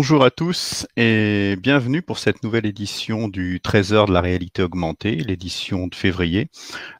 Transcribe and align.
Bonjour 0.00 0.22
à 0.24 0.30
tous 0.30 0.86
et 0.96 1.56
bienvenue 1.56 2.02
pour 2.02 2.20
cette 2.20 2.44
nouvelle 2.44 2.66
édition 2.66 3.26
du 3.26 3.60
Trésor 3.60 4.06
de 4.06 4.12
la 4.12 4.20
réalité 4.20 4.62
augmentée, 4.62 5.16
l'édition 5.16 5.88
de 5.88 5.94
février. 5.96 6.50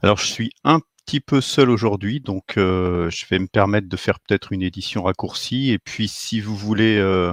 Alors 0.03 0.17
je 0.19 0.27
suis 0.27 0.51
un 0.65 0.81
petit 1.07 1.21
peu 1.21 1.41
seul 1.41 1.71
aujourd'hui, 1.71 2.19
donc 2.19 2.59
euh, 2.59 3.09
je 3.09 3.25
vais 3.31 3.39
me 3.39 3.47
permettre 3.47 3.89
de 3.89 3.97
faire 3.97 4.19
peut-être 4.19 4.53
une 4.53 4.63
édition 4.63 5.05
raccourcie. 5.05 5.71
Et 5.71 5.79
puis 5.79 6.09
si 6.09 6.41
vous 6.41 6.57
voulez 6.57 6.97
euh, 6.99 7.33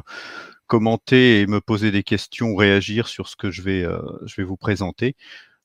commenter 0.68 1.42
et 1.42 1.48
me 1.48 1.60
poser 1.62 1.90
des 1.90 2.04
questions 2.04 2.56
réagir 2.56 3.08
sur 3.08 3.28
ce 3.28 3.36
que 3.36 3.50
je 3.50 3.64
vais, 3.64 3.82
euh, 3.82 3.98
je 4.28 4.36
vais 4.36 4.44
vous 4.44 4.58
présenter, 4.58 5.16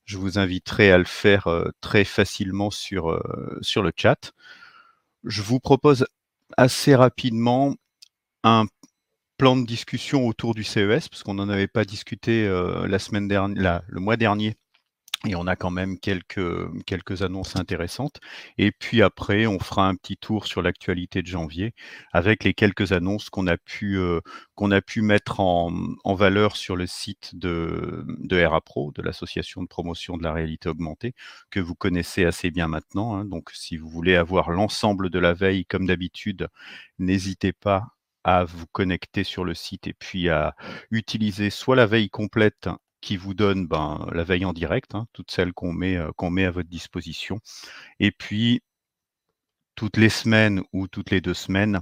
je 0.05 0.17
vous 0.17 0.39
inviterai 0.39 0.91
à 0.91 0.97
le 0.97 1.05
faire 1.05 1.47
très 1.79 2.05
facilement 2.05 2.71
sur, 2.71 3.21
sur 3.61 3.83
le 3.83 3.91
chat. 3.95 4.31
Je 5.25 5.43
vous 5.43 5.59
propose 5.59 6.07
assez 6.57 6.95
rapidement 6.95 7.75
un 8.43 8.65
plan 9.41 9.55
de 9.55 9.65
discussion 9.65 10.27
autour 10.27 10.53
du 10.53 10.63
CES, 10.63 11.09
parce 11.09 11.23
qu'on 11.23 11.33
n'en 11.33 11.49
avait 11.49 11.65
pas 11.67 11.83
discuté 11.83 12.45
euh, 12.45 12.85
la 12.85 12.99
semaine 12.99 13.27
dernière, 13.27 13.81
le 13.87 13.99
mois 13.99 14.15
dernier, 14.15 14.53
et 15.27 15.33
on 15.33 15.47
a 15.47 15.55
quand 15.55 15.71
même 15.71 15.97
quelques, 15.97 16.69
quelques 16.85 17.23
annonces 17.23 17.55
intéressantes. 17.55 18.19
Et 18.59 18.71
puis 18.71 19.01
après, 19.01 19.47
on 19.47 19.57
fera 19.57 19.87
un 19.87 19.95
petit 19.95 20.15
tour 20.15 20.45
sur 20.45 20.61
l'actualité 20.61 21.23
de 21.23 21.27
janvier 21.27 21.73
avec 22.13 22.43
les 22.43 22.53
quelques 22.53 22.91
annonces 22.91 23.31
qu'on 23.31 23.47
a 23.47 23.57
pu, 23.57 23.97
euh, 23.97 24.19
qu'on 24.53 24.69
a 24.69 24.79
pu 24.79 25.01
mettre 25.01 25.39
en, 25.39 25.71
en, 26.03 26.13
valeur 26.13 26.55
sur 26.55 26.75
le 26.75 26.85
site 26.85 27.31
de, 27.33 28.05
de 28.19 28.43
RAPRO, 28.43 28.91
de 28.93 29.01
l'association 29.01 29.63
de 29.63 29.67
promotion 29.67 30.17
de 30.17 30.23
la 30.23 30.33
réalité 30.33 30.69
augmentée, 30.69 31.15
que 31.49 31.59
vous 31.59 31.73
connaissez 31.73 32.25
assez 32.25 32.51
bien 32.51 32.67
maintenant. 32.67 33.15
Hein. 33.15 33.25
Donc, 33.25 33.49
si 33.53 33.75
vous 33.77 33.89
voulez 33.89 34.15
avoir 34.15 34.51
l'ensemble 34.51 35.09
de 35.09 35.17
la 35.17 35.33
veille, 35.33 35.65
comme 35.65 35.87
d'habitude, 35.87 36.47
n'hésitez 36.99 37.53
pas 37.53 37.95
à 38.23 38.43
vous 38.43 38.65
connecter 38.71 39.23
sur 39.23 39.45
le 39.45 39.53
site 39.53 39.87
et 39.87 39.93
puis 39.93 40.29
à 40.29 40.55
utiliser 40.91 41.49
soit 41.49 41.75
la 41.75 41.85
veille 41.85 42.09
complète 42.09 42.69
qui 43.01 43.17
vous 43.17 43.33
donne 43.33 43.67
ben, 43.67 44.07
la 44.13 44.23
veille 44.23 44.45
en 44.45 44.53
direct, 44.53 44.95
hein, 44.95 45.07
toutes 45.13 45.31
celles 45.31 45.53
qu'on 45.53 45.73
met, 45.73 45.97
euh, 45.97 46.11
qu'on 46.15 46.29
met 46.29 46.45
à 46.45 46.51
votre 46.51 46.69
disposition, 46.69 47.39
et 47.99 48.11
puis 48.11 48.61
toutes 49.75 49.97
les 49.97 50.09
semaines 50.09 50.61
ou 50.73 50.87
toutes 50.87 51.11
les 51.11 51.21
deux 51.21 51.33
semaines, 51.33 51.81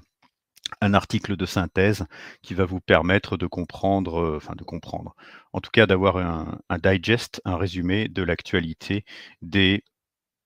un 0.81 0.93
article 0.93 1.35
de 1.35 1.45
synthèse 1.45 2.05
qui 2.41 2.53
va 2.53 2.65
vous 2.65 2.79
permettre 2.81 3.37
de 3.37 3.47
comprendre, 3.47 4.21
euh, 4.21 4.37
enfin 4.37 4.55
de 4.55 4.63
comprendre, 4.63 5.15
en 5.53 5.61
tout 5.61 5.71
cas 5.71 5.85
d'avoir 5.85 6.17
un, 6.17 6.77
digest, 6.79 7.41
un 7.45 7.57
résumé 7.57 8.07
de 8.07 8.23
l'actualité 8.23 9.05
des 9.41 9.83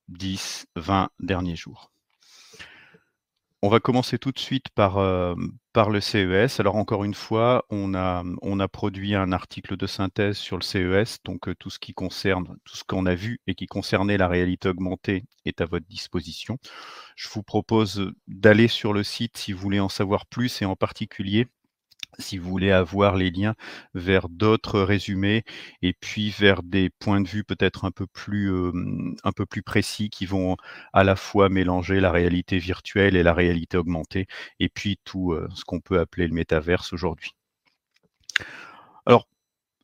10, 0.09 0.67
20 0.75 1.09
derniers 1.19 1.55
jours. 1.55 1.92
On 3.65 3.69
va 3.69 3.79
commencer 3.79 4.19
tout 4.19 4.33
de 4.33 4.39
suite 4.39 4.67
par, 4.75 4.97
euh, 4.97 5.35
le 5.73 6.01
CES. 6.01 6.59
Alors 6.59 6.75
encore 6.75 7.05
une 7.05 7.13
fois, 7.13 7.63
on 7.69 7.93
a, 7.93 8.21
on 8.41 8.59
a 8.59 8.67
produit 8.67 9.15
un 9.15 9.31
article 9.31 9.77
de 9.77 9.87
synthèse 9.87 10.35
sur 10.35 10.57
le 10.57 10.61
CES, 10.61 11.19
donc 11.23 11.47
euh, 11.47 11.55
tout 11.55 11.69
ce 11.69 11.79
qui 11.79 11.93
concerne, 11.93 12.57
tout 12.65 12.75
ce 12.75 12.83
qu'on 12.83 13.05
a 13.05 13.15
vu 13.15 13.39
et 13.47 13.55
qui 13.55 13.67
concernait 13.67 14.17
la 14.17 14.27
réalité 14.27 14.67
augmentée 14.67 15.23
est 15.45 15.61
à 15.61 15.65
votre 15.65 15.87
disposition. 15.87 16.57
Je 17.15 17.29
vous 17.29 17.41
propose 17.41 18.11
d'aller 18.27 18.67
sur 18.67 18.91
le 18.91 19.01
site 19.01 19.37
si 19.37 19.53
vous 19.53 19.59
voulez 19.59 19.79
en 19.79 19.87
savoir 19.87 20.25
plus 20.25 20.61
et 20.61 20.65
en 20.65 20.75
particulier 20.75 21.47
si 22.19 22.37
vous 22.37 22.49
voulez 22.49 22.71
avoir 22.71 23.15
les 23.15 23.31
liens 23.31 23.55
vers 23.93 24.29
d'autres 24.29 24.81
résumés 24.81 25.43
et 25.81 25.93
puis 25.93 26.29
vers 26.31 26.63
des 26.63 26.89
points 26.89 27.21
de 27.21 27.27
vue 27.27 27.43
peut-être 27.43 27.85
un 27.85 27.91
peu 27.91 28.07
plus 28.07 28.51
un 29.23 29.31
peu 29.31 29.45
plus 29.45 29.63
précis 29.63 30.09
qui 30.09 30.25
vont 30.25 30.57
à 30.93 31.03
la 31.03 31.15
fois 31.15 31.49
mélanger 31.49 31.99
la 31.99 32.11
réalité 32.11 32.57
virtuelle 32.59 33.15
et 33.15 33.23
la 33.23 33.33
réalité 33.33 33.77
augmentée 33.77 34.27
et 34.59 34.69
puis 34.69 34.99
tout 35.03 35.35
ce 35.55 35.63
qu'on 35.65 35.79
peut 35.81 35.99
appeler 35.99 36.27
le 36.27 36.33
métaverse 36.33 36.93
aujourd'hui. 36.93 37.31
Alors 39.05 39.27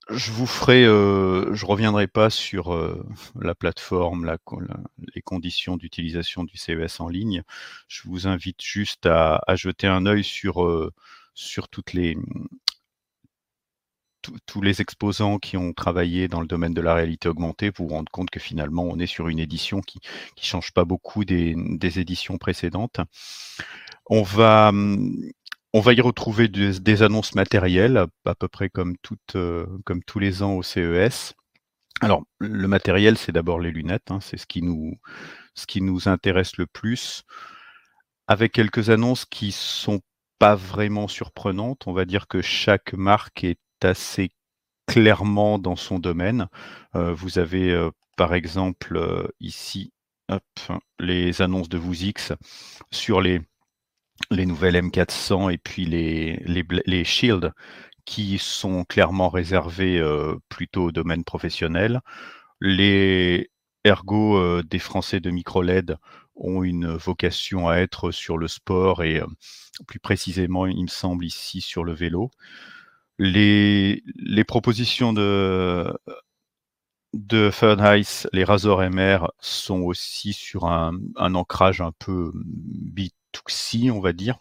je 0.10 0.32
vous 0.32 0.48
ferai, 0.48 0.84
je 0.86 1.66
reviendrai 1.66 2.08
pas 2.08 2.30
sur 2.32 2.76
la 3.40 3.56
plateforme, 3.56 4.26
la, 4.26 4.38
les 5.16 5.22
conditions 5.22 5.78
d'utilisation 5.78 6.44
du 6.44 6.58
CES 6.58 7.00
en 7.00 7.10
ligne. 7.10 7.44
Je 7.88 8.02
vous 8.10 8.28
invite 8.28 8.62
juste 8.64 9.06
à 9.06 9.42
jeter 9.56 9.88
un 9.88 10.06
œil 10.08 10.24
sur 10.24 10.92
sur 11.40 11.70
toutes 11.70 11.94
les, 11.94 12.18
tous 14.46 14.62
les 14.62 14.82
exposants 14.82 15.40
qui 15.40 15.56
ont 15.56 15.72
travaillé 15.72 16.28
dans 16.28 16.42
le 16.42 16.48
domaine 16.48 16.74
de 16.74 16.82
la 16.82 16.94
réalité 16.94 17.30
augmentée, 17.30 17.72
vous 17.76 17.88
vous 17.88 17.94
rendez 17.94 18.10
compte 18.12 18.30
que 18.30 18.42
finalement, 18.42 18.84
on 18.84 19.00
est 19.00 19.08
sur 19.08 19.30
une 19.30 19.40
édition 19.40 19.80
qui 19.80 20.00
ne 20.00 20.44
change 20.44 20.72
pas 20.74 20.84
beaucoup 20.84 21.24
des, 21.24 21.56
éditions 22.00 22.38
précédentes. 22.38 23.00
On 24.08 24.22
va, 24.22 24.74
on 25.74 25.80
va 25.80 25.94
y 25.94 26.02
retrouver 26.02 26.50
des, 26.50 27.04
annonces 27.04 27.36
matérielles, 27.36 28.06
à 28.26 28.36
peu 28.36 28.50
près 28.50 28.70
comme, 28.70 28.98
toutes, 29.02 29.36
euh, 29.36 29.66
comme 29.86 30.04
tous 30.04 30.20
les 30.20 30.44
ans 30.44 30.56
au 30.56 30.64
CES. 30.64 31.36
Alors, 32.02 32.24
le 32.40 32.68
matériel, 32.68 33.18
c'est 33.18 33.32
d'abord 33.32 33.60
les 33.60 33.72
lunettes, 33.72 34.12
hein, 34.12 34.20
c'est 34.22 34.38
ce, 34.38 34.46
ce 34.46 35.66
qui 35.68 35.82
nous 35.82 36.10
intéresse 36.10 36.58
le 36.58 36.66
plus, 36.66 37.24
avec 38.28 38.52
quelques 38.52 38.90
annonces 38.90 39.26
qui 39.26 39.52
sont 39.52 40.02
pas 40.40 40.56
vraiment 40.56 41.08
surprenante. 41.08 41.86
On 41.88 41.94
va 41.94 42.06
dire 42.06 42.28
que 42.28 42.42
chaque 42.42 42.94
marque 42.94 43.44
est 43.44 43.60
assez 43.84 44.32
clairement 44.88 45.60
dans 45.60 45.76
son 45.76 46.00
domaine. 46.00 46.48
Euh, 46.96 47.14
vous 47.14 47.38
avez 47.38 47.72
euh, 47.72 47.92
par 48.18 48.34
exemple 48.34 48.98
euh, 48.98 49.28
ici 49.40 49.94
les 51.00 51.42
annonces 51.42 51.70
de 51.70 51.78
VouzX 51.78 52.34
sur 52.92 53.20
les, 53.20 53.42
les 54.30 54.46
nouvelles 54.46 54.76
M400 54.76 55.52
et 55.52 55.58
puis 55.58 55.86
les, 55.86 56.38
les, 56.46 56.64
les 56.86 57.04
Shield 57.04 57.52
qui 58.06 58.38
sont 58.38 58.84
clairement 58.86 59.30
réservés 59.30 60.00
plutôt 60.48 60.86
au 60.86 60.92
domaine 60.92 61.24
professionnel. 61.24 62.02
Les 62.62 63.50
ergo 63.86 64.62
des 64.62 64.78
Français 64.78 65.20
de 65.20 65.32
MicroLED 65.32 65.98
ont 66.40 66.64
une 66.64 66.88
vocation 66.96 67.70
à 67.70 67.78
être 67.78 68.12
sur 68.12 68.38
le 68.38 68.48
sport 68.48 69.04
et 69.04 69.22
plus 69.88 70.00
précisément, 70.00 70.66
il 70.68 70.84
me 70.84 70.88
semble, 70.88 71.26
ici 71.26 71.62
sur 71.62 71.84
le 71.84 71.94
vélo. 71.94 72.32
Les, 73.20 74.04
les 74.16 74.44
propositions 74.46 75.14
de, 75.14 75.92
de 77.14 77.50
Fernheis, 77.52 78.28
les 78.34 78.44
Razor 78.44 78.82
MR, 78.82 79.32
sont 79.40 79.82
aussi 79.82 80.34
sur 80.34 80.66
un, 80.66 80.94
un 81.18 81.36
ancrage 81.36 81.82
un 81.82 81.92
peu 81.92 82.32
B2C, 82.36 83.92
on 83.92 84.00
va 84.00 84.14
dire, 84.14 84.40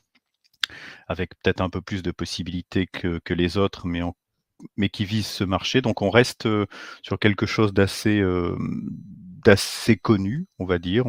avec 1.09 1.31
peut-être 1.41 1.61
un 1.61 1.71
peu 1.71 1.81
plus 1.81 2.03
de 2.03 2.11
possibilités 2.11 2.87
que, 2.87 3.21
que 3.25 3.35
les 3.35 3.57
autres, 3.57 3.87
mais, 3.87 4.01
mais 4.77 4.89
qui 4.89 5.05
visent 5.05 5.27
ce 5.27 5.45
marché. 5.45 5.81
Donc 5.83 6.03
on 6.03 6.11
reste 6.11 6.49
sur 7.03 7.19
quelque 7.19 7.47
chose 7.47 7.73
d'assez 7.73 8.23
d'assez 9.45 9.97
connu, 9.97 10.47
on 10.59 10.67
va 10.67 10.79
dire. 10.79 11.07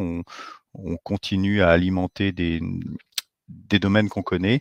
On 0.74 0.96
continue 0.96 1.62
à 1.62 1.70
alimenter 1.70 2.32
des, 2.32 2.60
domaines 3.48 4.08
qu'on 4.08 4.22
connaît, 4.22 4.60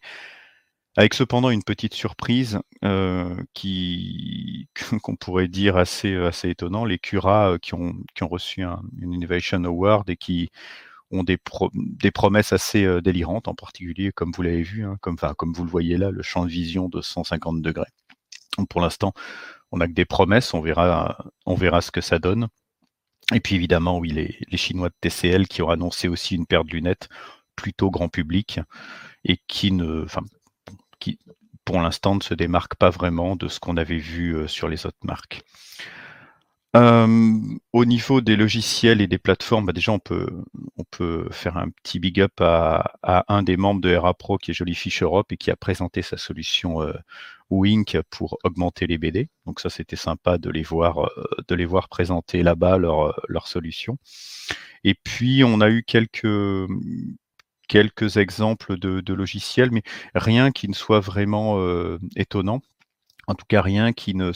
avec 0.98 1.14
cependant 1.14 1.50
une 1.50 1.64
petite 1.64 1.94
surprise 1.94 2.60
euh, 2.84 3.36
qui 3.54 4.68
qu'on 5.04 5.16
pourrait 5.16 5.48
dire 5.48 5.78
assez 5.78 6.16
assez 6.16 6.50
étonnant, 6.50 6.86
les 6.86 7.00
Cura 7.00 7.54
euh, 7.54 7.58
qui 7.58 7.74
ont 7.74 7.94
reçu 8.22 8.64
un, 8.64 8.82
Innovation 9.02 9.64
Award 9.64 10.10
et 10.10 10.18
qui 10.18 10.50
ont 11.12 11.24
des, 11.24 11.38
promesses 12.12 12.54
assez 12.54 12.84
euh, 12.86 13.02
délirantes, 13.02 13.48
en 13.48 13.56
particulier 13.56 14.12
comme 14.12 14.32
vous 14.36 14.42
l'avez 14.44 14.64
vu, 14.64 14.86
hein, 14.86 14.98
comme 15.02 15.54
vous 15.54 15.64
le 15.64 15.70
voyez 15.70 15.98
là, 15.98 16.12
le 16.12 16.22
champ 16.24 16.46
de 16.46 16.52
vision 16.52 16.90
de 16.90 17.02
150 17.02 17.62
degrés. 17.62 17.90
Pour 18.70 18.82
l'instant, 18.82 19.14
on 19.72 19.78
n'a 19.78 19.88
que 19.88 19.94
des 19.94 20.06
promesses, 20.06 20.54
on 20.54 20.62
verra 20.62 21.18
ce 21.82 21.92
que 21.92 22.02
ça 22.02 22.20
donne. 22.20 22.50
Et 23.34 23.40
puis 23.40 23.56
évidemment, 23.56 24.00
oui, 24.00 24.12
les, 24.12 24.58
Chinois 24.58 24.90
de 24.90 24.96
TCL 25.02 25.48
qui 25.48 25.62
ont 25.62 25.70
annoncé 25.70 26.08
aussi 26.08 26.36
une 26.36 26.46
paire 26.46 26.64
de 26.64 26.72
lunettes 26.72 27.10
plutôt 27.56 27.92
grand 27.92 28.10
public 28.10 28.60
et 29.24 29.38
qui 29.48 29.72
ne, 29.72 30.06
qui 31.00 31.20
pour 31.66 31.82
l'instant 31.82 32.16
ne 32.16 32.22
se 32.22 32.34
démarquent 32.34 32.76
pas 32.76 32.90
vraiment 32.90 33.36
de 33.36 33.48
ce 33.48 33.60
qu'on 33.60 33.78
avait 33.78 33.98
vu 33.98 34.36
euh, 34.36 34.48
sur 34.48 34.68
les 34.68 34.86
autres 34.86 34.98
marques. 35.04 35.44
Euh, 36.76 37.40
au 37.74 37.86
niveau 37.86 38.22
des 38.22 38.36
logiciels 38.36 39.02
et 39.02 39.08
des 39.08 39.18
plateformes, 39.18 39.66
bah, 39.66 39.74
déjà 39.74 39.92
on 39.92 40.00
peut, 40.00 40.28
on 40.78 40.84
peut 40.84 41.28
faire 41.32 41.58
un 41.58 41.70
petit 41.70 42.00
big 42.00 42.22
up 42.22 42.34
à, 42.42 42.94
un 43.28 43.42
des 43.42 43.58
membres 43.58 43.82
de 43.82 43.96
RAPRO 43.96 44.38
qui 44.38 44.52
est 44.52 44.54
Jollyfish 44.54 45.02
Europe 45.02 45.32
et 45.32 45.38
qui 45.38 45.50
a 45.50 45.56
présenté 45.56 46.04
sa 46.04 46.18
solution 46.18 46.84
euh, 46.84 46.94
Wink 47.50 47.98
pour 48.12 48.38
augmenter 48.44 48.86
les 48.86 49.00
BD. 49.00 49.30
Donc 49.48 49.60
ça 49.62 49.72
c'était 49.72 49.96
sympa 49.96 50.38
de 50.38 50.52
les 50.52 50.62
voir, 50.62 51.06
euh, 51.06 51.26
de 51.48 51.56
les 51.56 51.66
voir 51.66 51.90
présenter 51.90 52.44
là-bas 52.44 52.78
leur, 52.78 53.20
leur 53.28 53.48
solution. 53.48 53.98
Et 54.84 54.94
puis 54.94 55.44
on 55.44 55.62
a 55.62 55.70
eu 55.70 55.84
quelques 55.84 56.68
quelques 57.68 58.18
exemples 58.18 58.78
de 58.80 59.14
logiciels, 59.14 59.72
mais 59.72 59.84
rien 60.16 60.52
qui 60.52 60.68
ne 60.70 60.74
soit 60.74 61.00
vraiment 61.00 61.60
étonnant. 62.16 62.62
En 63.28 63.36
tout 63.36 63.46
cas, 63.48 63.62
rien 63.62 63.94
qui 63.94 64.16
ne 64.16 64.32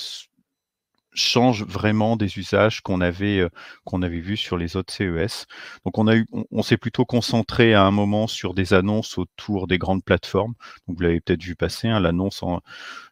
change 1.14 1.64
vraiment 1.66 2.16
des 2.16 2.38
usages 2.38 2.82
qu'on 2.82 3.02
avait, 3.02 3.40
euh, 3.40 3.50
vus 3.94 4.38
sur 4.38 4.58
les 4.58 4.76
autres 4.76 4.94
CES. 4.94 5.46
Donc 5.86 5.98
on 5.98 6.62
s'est 6.64 6.78
plutôt 6.78 7.06
concentré 7.06 7.74
à 7.74 7.84
un 7.84 7.92
moment 7.92 8.28
sur 8.28 8.54
des 8.54 8.74
annonces 8.74 9.18
autour 9.18 9.68
des 9.68 9.78
grandes 9.78 10.04
plateformes. 10.04 10.54
Donc 10.88 10.98
vous 10.98 11.04
l'avez 11.04 11.22
peut-être 11.22 11.44
vu 11.44 11.56
passer, 11.56 11.88
hein, 11.88 12.00
l'annonce 12.00 12.44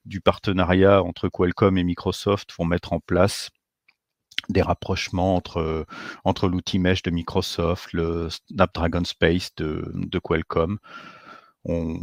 du 0.06 0.22
partenariat 0.22 1.04
entre 1.04 1.30
Qualcomm 1.30 1.78
et 1.78 1.84
Microsoft 1.84 2.52
pour 2.54 2.66
mettre 2.66 2.94
en 2.94 3.00
place 3.00 3.50
des 4.50 4.62
rapprochements 4.62 5.36
entre, 5.36 5.86
entre 6.24 6.48
l'outil 6.48 6.80
mesh 6.80 7.04
de 7.04 7.12
Microsoft, 7.12 7.94
le 7.94 8.30
Snapdragon 8.30 9.04
Space 9.04 9.52
de, 9.56 10.20
Qualcomm. 10.20 10.80
On, 11.66 12.00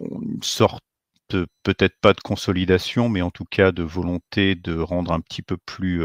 on 0.00 0.20
sort 0.42 0.80
peut-être 1.62 2.00
pas 2.00 2.12
de 2.12 2.20
consolidation, 2.20 3.08
mais 3.08 3.22
en 3.22 3.30
tout 3.30 3.44
cas 3.44 3.72
de 3.72 3.82
volonté 3.82 4.54
de 4.54 4.78
rendre 4.78 5.12
un 5.12 5.20
petit 5.20 5.42
peu 5.42 5.56
plus 5.56 6.02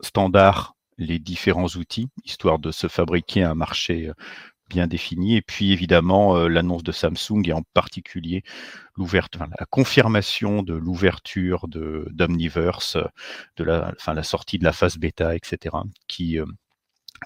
standard 0.00 0.74
les 0.98 1.18
différents 1.18 1.66
outils, 1.66 2.08
histoire 2.24 2.58
de 2.58 2.70
se 2.70 2.86
fabriquer 2.88 3.42
un 3.42 3.54
marché 3.54 4.10
bien 4.68 4.86
défini. 4.86 5.36
Et 5.36 5.42
puis 5.42 5.72
évidemment 5.72 6.48
l'annonce 6.48 6.82
de 6.82 6.92
Samsung 6.92 7.42
et 7.46 7.52
en 7.52 7.62
particulier 7.74 8.42
la 8.96 9.66
confirmation 9.70 10.62
de 10.62 10.74
l'ouverture 10.74 11.66
d'Omniverse, 11.68 12.96
de 13.56 13.64
la, 13.64 14.22
sortie 14.22 14.58
de 14.58 14.64
la 14.64 14.72
phase 14.72 14.98
bêta, 14.98 15.34
etc. 15.34 15.76
Qui 16.08 16.38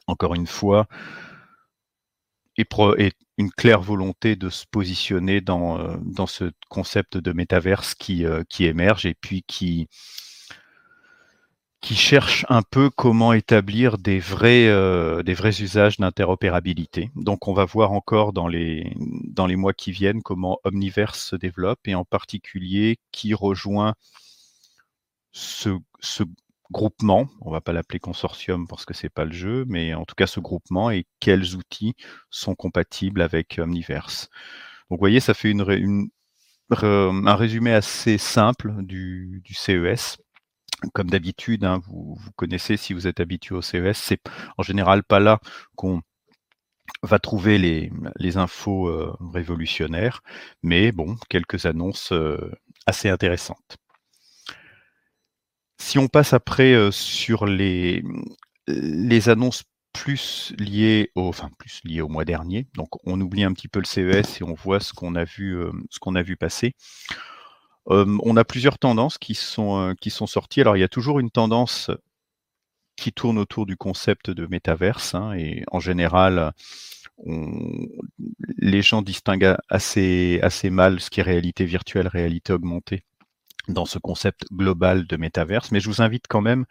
encore 0.06 0.34
une 0.34 0.46
fois 0.46 0.88
et, 2.58 3.12
une 3.38 3.50
claire 3.50 3.80
volonté 3.80 4.36
de 4.36 4.50
se 4.50 4.66
positionner 4.70 5.40
dans, 5.40 5.78
euh, 5.78 5.96
dans 6.02 6.26
ce 6.26 6.50
concept 6.68 7.16
de 7.16 7.32
métaverse 7.32 7.94
qui, 7.94 8.26
euh, 8.26 8.42
qui 8.48 8.64
émerge 8.64 9.06
et 9.06 9.14
puis 9.14 9.44
qui, 9.46 9.88
qui 11.80 11.94
cherche 11.94 12.44
un 12.48 12.62
peu 12.62 12.90
comment 12.90 13.32
établir 13.32 13.96
des 13.96 14.18
vrais, 14.18 14.66
euh, 14.66 15.22
des 15.22 15.34
vrais 15.34 15.62
usages 15.62 15.98
d'interopérabilité. 15.98 17.10
Donc 17.14 17.46
on 17.46 17.54
va 17.54 17.64
voir 17.64 17.92
encore 17.92 18.32
dans 18.32 18.48
les, 18.48 18.92
dans 18.96 19.46
les 19.46 19.56
mois 19.56 19.72
qui 19.72 19.92
viennent 19.92 20.22
comment 20.22 20.58
Omniverse 20.64 21.20
se 21.20 21.36
développe 21.36 21.78
et 21.86 21.94
en 21.94 22.04
particulier 22.04 22.98
qui 23.12 23.34
rejoint 23.34 23.94
ce, 25.32 25.78
ce 26.00 26.24
groupement, 26.70 27.28
on 27.40 27.50
va 27.50 27.60
pas 27.60 27.72
l'appeler 27.72 27.98
consortium 27.98 28.66
parce 28.68 28.84
que 28.84 28.94
c'est 28.94 29.08
pas 29.08 29.24
le 29.24 29.32
jeu, 29.32 29.64
mais 29.68 29.94
en 29.94 30.04
tout 30.04 30.14
cas 30.14 30.26
ce 30.26 30.40
groupement 30.40 30.90
et 30.90 31.06
quels 31.20 31.54
outils 31.56 31.94
sont 32.30 32.54
compatibles 32.54 33.22
avec 33.22 33.58
Omniverse. 33.58 34.28
Donc 34.90 34.98
vous 34.98 35.02
voyez, 35.02 35.20
ça 35.20 35.34
fait 35.34 35.52
un 35.54 37.34
résumé 37.36 37.72
assez 37.72 38.18
simple 38.18 38.74
du, 38.82 39.42
CES. 39.50 40.18
Comme 40.94 41.10
d'habitude, 41.10 41.64
hein, 41.64 41.80
vous, 41.88 42.16
connaissez 42.36 42.76
si 42.76 42.92
vous 42.94 43.06
êtes 43.06 43.20
habitué 43.20 43.54
au 43.54 43.62
CES, 43.62 43.98
c'est 43.98 44.20
en 44.58 44.62
général 44.62 45.02
pas 45.02 45.20
là 45.20 45.40
qu'on 45.76 46.02
va 47.02 47.18
trouver 47.18 47.58
les, 47.58 47.90
les 48.16 48.36
infos 48.36 48.88
euh, 48.88 49.14
révolutionnaires, 49.32 50.22
mais 50.62 50.92
bon, 50.92 51.16
quelques 51.28 51.66
annonces 51.66 52.12
euh, 52.12 52.52
assez 52.86 53.08
intéressantes. 53.08 53.78
Si 55.78 55.98
on 55.98 56.08
passe 56.08 56.32
après 56.32 56.74
euh, 56.74 56.90
sur 56.90 57.46
les, 57.46 58.02
annonces 59.28 59.62
plus 59.92 60.52
liées 60.58 61.10
au, 61.14 61.28
enfin 61.28 61.50
plus 61.58 61.80
liées 61.84 62.00
au 62.00 62.08
mois 62.08 62.24
dernier, 62.24 62.66
donc 62.74 62.88
on 63.06 63.20
oublie 63.20 63.44
un 63.44 63.52
petit 63.52 63.68
peu 63.68 63.80
le 63.80 63.84
CES 63.84 64.40
et 64.40 64.44
on 64.44 64.54
voit 64.54 64.80
ce 64.80 64.92
qu'on 64.92 65.14
a 65.14 65.24
vu, 65.24 65.56
euh, 65.56 65.72
ce 65.90 65.98
qu'on 65.98 66.14
a 66.16 66.22
vu 66.22 66.36
passer. 66.36 66.74
Euh, 67.90 68.18
on 68.22 68.36
a 68.36 68.44
plusieurs 68.44 68.78
tendances 68.78 69.18
qui 69.18 69.34
sont, 69.34 69.94
qui 70.00 70.10
sont 70.10 70.26
sorties. 70.26 70.60
Alors 70.60 70.76
il 70.76 70.80
y 70.80 70.84
a 70.84 70.88
toujours 70.88 71.20
une 71.20 71.30
tendance 71.30 71.90
qui 72.96 73.12
tourne 73.12 73.38
autour 73.38 73.64
du 73.64 73.76
concept 73.76 74.30
de 74.30 74.46
métaverse 74.46 75.14
hein, 75.14 75.32
et 75.34 75.64
en 75.70 75.80
général 75.80 76.52
les 78.58 78.82
gens 78.82 79.02
distinguent 79.02 79.56
assez, 79.68 80.38
assez 80.42 80.70
mal 80.70 81.00
ce 81.00 81.10
qui 81.10 81.20
est 81.20 81.24
réalité 81.24 81.64
virtuelle, 81.64 82.08
réalité 82.08 82.52
augmentée 82.52 83.04
dans 83.68 83.86
ce 83.86 83.98
concept 83.98 84.46
global 84.52 85.06
de 85.06 85.16
métaverse, 85.16 85.70
mais 85.70 85.80
je 85.80 85.88
vous 85.88 86.02
invite 86.02 86.26
quand 86.28 86.40
même 86.40 86.64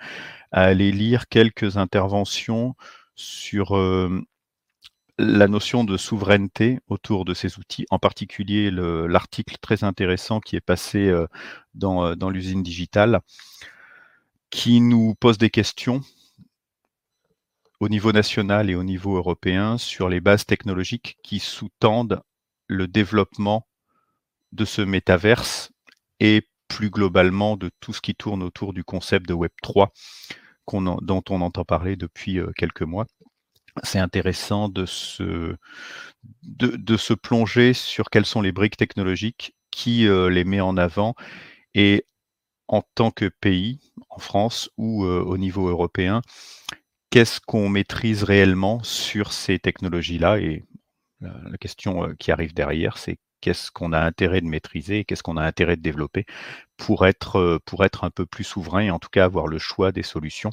à 0.52 0.64
aller 0.64 0.92
lire 0.92 1.28
quelques 1.28 1.78
interventions 1.78 2.76
sur 3.16 3.78
euh, 3.78 4.22
la 5.20 5.48
notion 5.48 5.84
de 5.84 5.98
souveraineté 5.98 6.80
autour 6.88 7.26
de 7.26 7.34
ces 7.34 7.58
outils, 7.58 7.86
en 7.90 8.00
particulier 8.00 8.70
l'article 8.72 9.58
très 9.62 9.84
intéressant 9.84 10.40
qui 10.40 10.56
est 10.56 10.62
passé 10.62 11.08
euh, 11.08 11.28
dans, 11.74 12.06
euh, 12.06 12.16
dans 12.16 12.30
l'usine 12.30 12.64
digitale, 12.64 13.22
qui 14.50 14.80
nous 14.80 15.16
pose 15.16 15.38
des 15.38 15.50
questions 15.50 16.02
au 17.80 17.90
niveau 17.90 18.12
national 18.12 18.70
et 18.70 18.76
au 18.76 18.84
niveau 18.84 19.18
européen 19.18 19.78
sur 19.78 20.10
les 20.10 20.22
bases 20.22 20.46
technologiques 20.46 21.18
qui 21.24 21.40
sous-tendent 21.40 22.22
le 22.68 22.88
développement 22.88 23.68
de 24.52 24.66
ce 24.66 24.82
métaverse 24.82 25.72
et 26.20 26.47
plus 26.68 26.90
globalement 26.90 27.58
de 27.58 27.70
tout 27.80 27.94
ce 27.94 28.02
qui 28.02 28.16
tourne 28.16 28.44
autour 28.44 28.74
du 28.74 28.84
concept 28.84 29.28
de 29.28 29.34
Web 29.34 29.52
3 29.62 29.92
dont 31.02 31.24
on 31.30 31.42
entend 31.42 31.66
parler 31.66 31.96
depuis 31.96 32.40
euh, 32.40 32.52
quelques 32.56 32.82
mois. 32.82 33.06
C'est 33.84 34.00
intéressant 34.00 34.70
de 34.70 34.86
se, 34.86 35.56
plonger 37.14 37.74
sur 37.74 38.10
quelles 38.10 38.26
sont 38.26 38.42
les 38.42 38.52
briques 38.52 38.78
technologiques, 38.78 39.56
qui 39.72 40.08
euh, 40.08 40.30
les 40.30 40.44
met 40.44 40.62
en 40.62 40.78
avant 40.78 41.14
et 41.76 42.06
en 42.68 42.82
tant 42.96 43.12
que 43.12 43.30
pays, 43.40 43.80
en 44.10 44.20
France 44.20 44.70
ou 44.78 45.06
euh, 45.06 45.22
au 45.22 45.38
niveau 45.38 45.70
européen, 45.70 46.22
qu'est-ce 47.12 47.40
qu'on 47.40 47.70
maîtrise 47.70 48.24
réellement 48.24 48.82
sur 48.84 49.32
ces 49.32 49.60
technologies-là? 49.60 50.40
Et 50.40 50.66
la, 51.22 51.58
question 51.60 52.14
qui 52.20 52.32
arrive 52.32 52.54
derrière, 52.54 52.98
c'est 52.98 53.20
qu'est-ce 53.42 53.72
qu'on 53.72 53.94
a 53.94 54.00
intérêt 54.00 54.42
de 54.42 54.48
maîtriser, 54.48 55.06
qu'est-ce 55.06 55.24
qu'on 55.24 55.38
a 55.38 55.44
intérêt 55.44 55.76
de 55.76 55.82
développer 55.82 56.26
pour 56.78 57.06
être, 57.08 57.38
euh, 57.38 57.60
pour 57.66 57.86
être 57.86 58.04
un 58.04 58.10
peu 58.10 58.26
plus 58.26 58.44
souverain 58.44 58.82
et 58.82 58.92
en 58.92 59.00
tout 59.00 59.10
cas 59.12 59.26
avoir 59.26 59.48
le 59.48 59.60
choix 59.60 59.92
des 59.92 60.04
solutions. 60.04 60.52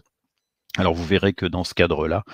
Alors 0.76 0.94
vous 0.94 1.04
verrez 1.04 1.34
que 1.34 1.46
dans 1.46 1.64
ce 1.64 1.74
cadre-là, 1.74 2.24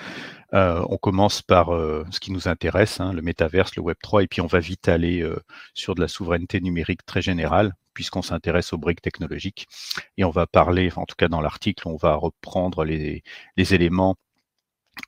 euh, 0.54 0.84
on 0.88 0.96
commence 0.96 1.42
par 1.42 1.74
euh, 1.74 2.04
ce 2.10 2.20
qui 2.20 2.32
nous 2.32 2.48
intéresse, 2.48 3.00
hein, 3.00 3.12
le 3.12 3.22
métaverse, 3.22 3.76
le 3.76 3.82
Web 3.82 3.98
3, 4.02 4.22
et 4.22 4.26
puis 4.28 4.40
on 4.40 4.46
va 4.46 4.60
vite 4.60 4.88
aller 4.88 5.28
sur 5.74 5.94
de 5.94 6.00
la 6.00 6.08
souveraineté 6.08 6.60
numérique 6.60 7.04
très 7.04 7.22
générale, 7.22 7.74
puisqu'on 7.92 8.22
s'intéresse 8.22 8.72
aux 8.72 8.78
briques 8.78 9.02
technologiques. 9.02 9.66
Et 10.16 10.24
on 10.24 10.30
va 10.30 10.46
parler, 10.46 10.90
en 10.96 11.04
tout 11.04 11.16
cas 11.18 11.28
dans 11.28 11.42
l'article, 11.42 11.86
on 11.86 11.96
va 11.96 12.14
reprendre 12.14 12.84
les 12.84 13.22
éléments 13.56 14.16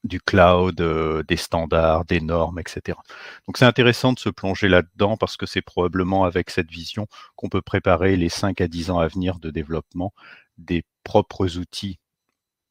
du 0.04 0.20
cloud, 0.20 0.80
euh, 0.80 1.22
des 1.24 1.36
standards, 1.36 2.04
des 2.04 2.20
normes, 2.20 2.58
etc. 2.58 2.98
Donc 3.46 3.56
c'est 3.58 3.64
intéressant 3.64 4.12
de 4.12 4.18
se 4.18 4.28
plonger 4.28 4.68
là-dedans 4.68 5.16
parce 5.16 5.36
que 5.36 5.46
c'est 5.46 5.62
probablement 5.62 6.24
avec 6.24 6.50
cette 6.50 6.70
vision 6.70 7.06
qu'on 7.36 7.48
peut 7.48 7.62
préparer 7.62 8.16
les 8.16 8.28
5 8.28 8.60
à 8.60 8.68
10 8.68 8.90
ans 8.90 8.98
à 8.98 9.08
venir 9.08 9.38
de 9.38 9.50
développement 9.50 10.12
des 10.58 10.84
propres 11.04 11.58
outils 11.58 11.98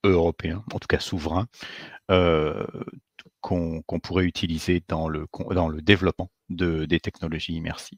européens, 0.03 0.63
en 0.73 0.79
tout 0.79 0.87
cas 0.87 0.99
souverains, 0.99 1.47
euh, 2.11 2.65
qu'on 3.41 3.83
pourrait 4.03 4.25
utiliser 4.25 4.83
dans 4.87 5.07
le, 5.09 5.27
développement 5.81 6.31
de, 6.49 6.85
des 6.85 6.99
technologies 6.99 7.53
immersives. 7.53 7.97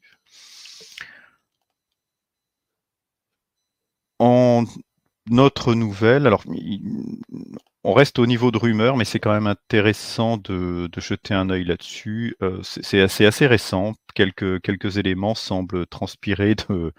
Notre 5.30 5.74
nouvelle, 5.74 6.26
alors 6.26 6.44
on 7.82 7.92
reste 7.92 8.18
au 8.18 8.26
niveau 8.26 8.50
de 8.50 8.58
rumeur, 8.58 8.96
mais 8.96 9.04
c'est 9.04 9.20
quand 9.20 9.32
même 9.32 9.46
intéressant 9.46 10.36
de, 10.36 10.88
jeter 10.96 11.34
un 11.34 11.50
œil 11.50 11.64
là-dessus. 11.64 12.36
Euh, 12.42 12.60
c'est 12.62 13.00
assez, 13.00 13.26
assez 13.26 13.46
récent. 13.46 13.94
Quelques, 14.14 14.96
éléments 14.98 15.34
semblent 15.34 15.86
transpirer 15.86 16.54
de, 16.54 16.92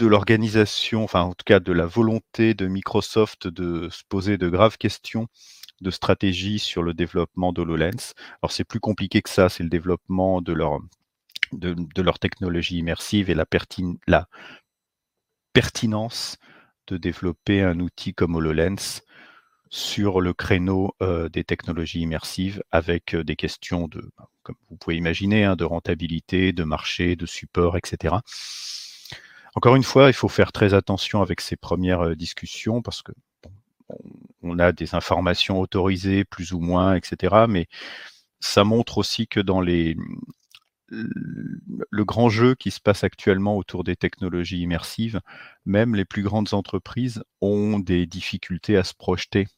l'organisation, 0.00 1.02
enfin 1.04 1.22
en 1.22 1.34
tout 1.34 1.44
cas 1.44 1.60
de 1.60 1.72
la 1.72 1.86
volonté 1.86 2.54
de 2.54 2.66
Microsoft 2.66 3.48
de 3.48 3.88
se 3.90 4.02
poser 4.08 4.38
de 4.38 4.48
graves 4.48 4.78
questions 4.78 5.26
de 5.80 5.90
stratégie 5.90 6.58
sur 6.58 6.82
le 6.82 6.94
développement 6.94 7.52
d'HoloLens. 7.52 8.14
Alors 8.42 8.52
c'est 8.52 8.64
plus 8.64 8.80
compliqué 8.80 9.22
que 9.22 9.30
ça, 9.30 9.48
c'est 9.48 9.62
le 9.62 9.68
développement 9.68 10.40
de 10.40 10.52
leur, 10.52 10.80
technologie 12.18 12.78
immersive 12.78 13.30
et 13.30 13.34
la 13.34 14.26
pertinence 15.52 16.38
de 16.88 16.96
développer 16.96 17.62
un 17.62 17.80
outil 17.80 18.14
comme 18.14 18.34
HoloLens 18.34 19.02
sur 19.70 20.20
le 20.20 20.32
créneau 20.32 20.94
euh, 21.02 21.28
des 21.28 21.44
technologies 21.44 22.00
immersives 22.00 22.62
avec 22.72 23.14
euh, 23.14 23.22
des 23.22 23.36
questions 23.36 23.86
de, 23.86 24.10
bah, 24.16 24.28
comme 24.42 24.56
vous 24.70 24.76
pouvez 24.76 24.96
imaginer, 24.96 25.44
hein, 25.44 25.56
de 25.56 25.64
rentabilité, 25.64 26.52
de 26.52 26.64
marché, 26.64 27.16
de 27.16 27.26
support, 27.26 27.76
etc. 27.76 28.16
Encore 29.54 29.76
une 29.76 29.82
fois, 29.82 30.08
il 30.08 30.14
faut 30.14 30.28
faire 30.28 30.52
très 30.52 30.74
attention 30.74 31.20
avec 31.20 31.40
ces 31.40 31.56
premières 31.56 32.00
euh, 32.00 32.14
discussions 32.14 32.82
parce 32.82 33.02
que 33.02 33.12
on 34.42 34.58
a 34.58 34.72
des 34.72 34.94
informations 34.94 35.60
autorisées 35.60 36.24
plus 36.24 36.52
ou 36.52 36.60
moins, 36.60 36.94
etc. 36.94 37.46
Mais 37.48 37.66
ça 38.40 38.62
montre 38.64 38.98
aussi 38.98 39.26
que 39.26 39.40
dans 39.40 39.60
les 39.60 39.96
le 40.90 42.04
grand 42.04 42.28
jeu 42.28 42.54
qui 42.54 42.70
se 42.70 42.80
passe 42.80 43.04
actuellement 43.04 43.56
autour 43.56 43.84
des 43.84 43.96
technologies 43.96 44.60
immersives, 44.60 45.20
même 45.66 45.94
les 45.94 46.04
plus 46.04 46.22
grandes 46.22 46.54
entreprises 46.54 47.22
ont 47.40 47.78
des 47.78 48.06
difficultés 48.06 48.76
à 48.76 48.84
se 48.84 48.94
projeter 48.94 49.48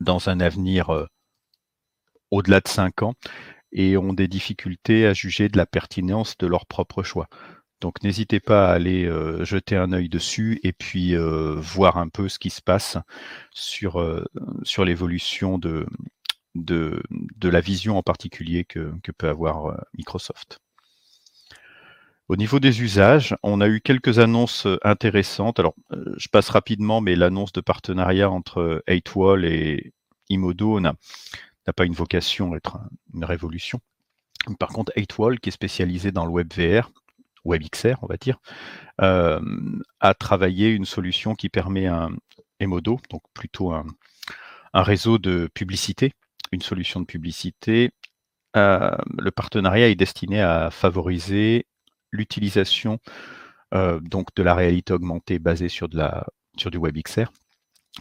dans 0.00 0.28
un 0.28 0.40
avenir 0.40 0.90
euh, 0.90 1.06
au-delà 2.30 2.60
de 2.60 2.68
5 2.68 3.02
ans 3.02 3.14
et 3.72 3.96
ont 3.96 4.12
des 4.12 4.28
difficultés 4.28 5.06
à 5.06 5.12
juger 5.12 5.48
de 5.48 5.56
la 5.56 5.66
pertinence 5.66 6.36
de 6.38 6.46
leur 6.46 6.66
propre 6.66 7.02
choix. 7.02 7.28
Donc 7.80 8.02
n'hésitez 8.02 8.40
pas 8.40 8.68
à 8.68 8.72
aller 8.72 9.06
euh, 9.06 9.44
jeter 9.44 9.76
un 9.76 9.92
œil 9.92 10.08
dessus 10.08 10.60
et 10.64 10.72
puis 10.72 11.14
euh, 11.14 11.54
voir 11.56 11.96
un 11.96 12.08
peu 12.08 12.28
ce 12.28 12.38
qui 12.38 12.50
se 12.50 12.60
passe 12.60 12.98
sur, 13.52 14.04
sur 14.64 14.84
l'évolution 14.84 15.58
de, 15.58 15.86
de, 16.54 17.02
la 17.42 17.60
vision 17.60 17.98
en 17.98 18.02
particulier 18.02 18.64
que, 18.64 18.92
peut 19.16 19.28
avoir 19.28 19.66
euh, 19.66 19.76
Microsoft. 19.96 20.58
Au 22.28 22.36
niveau 22.36 22.60
des 22.60 22.82
usages, 22.82 23.34
on 23.42 23.60
a 23.60 23.68
eu 23.68 23.80
quelques 23.80 24.20
annonces 24.20 24.66
euh, 24.66 24.78
intéressantes. 24.82 25.58
Alors, 25.58 25.74
euh, 25.92 26.14
je 26.16 26.28
passe 26.28 26.48
rapidement, 26.48 27.00
mais 27.00 27.16
l'annonce 27.16 27.52
de 27.52 27.60
partenariat 27.60 28.30
entre 28.30 28.82
8wall 28.86 29.44
et 29.44 29.92
Imodo 30.28 30.78
n'a 30.80 30.94
pas 31.74 31.84
une 31.84 31.92
vocation 31.92 32.52
à 32.52 32.56
être 32.56 32.78
une 33.14 33.24
révolution. 33.24 33.80
Par 34.58 34.70
contre, 34.70 34.92
8wall, 34.96 35.40
qui 35.40 35.48
est 35.48 35.52
spécialisé 35.52 36.12
dans 36.12 36.24
le 36.24 36.30
web 36.30 36.52
VR, 36.52 36.90
WebXR, 37.44 37.96
on 38.02 38.06
va 38.06 38.16
dire, 38.16 38.38
a 38.98 40.14
travaillé 40.14 40.70
une 40.70 40.84
solution 40.84 41.34
qui 41.34 41.48
permet 41.48 41.86
un 41.86 42.10
Emodo, 42.58 43.00
donc 43.10 43.22
plutôt 43.34 43.72
un 43.72 43.84
réseau 44.74 45.18
de 45.18 45.48
publicité, 45.52 46.12
une 46.52 46.62
solution 46.62 47.00
de 47.00 47.06
publicité. 47.06 47.90
Euh, 48.56 48.96
le 49.18 49.30
partenariat 49.30 49.88
est 49.88 49.94
destiné 49.94 50.40
à 50.40 50.70
favoriser 50.70 51.66
l'utilisation 52.10 52.98
euh, 53.74 54.00
donc 54.00 54.34
de 54.34 54.42
la 54.42 54.54
réalité 54.54 54.92
augmentée 54.92 55.38
basée 55.38 55.68
sur, 55.68 55.88
de 55.88 55.96
la, 55.96 56.26
sur 56.56 56.70
du 56.70 56.78
WebXR 56.78 57.30